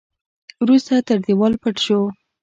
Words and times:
وروسته 0.63 0.93
تر 1.07 1.17
دېوال 1.25 1.53
پټ 1.61 1.75
شو. 1.85 1.99